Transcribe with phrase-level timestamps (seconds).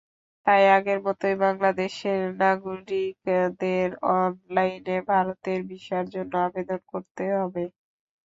[0.47, 3.87] তাই আগের মতোই বাংলাদেশের নাগরিকদের
[4.15, 7.63] অনলাইনে ভারতের ভিসার জন্য আবেদন করতে হবে।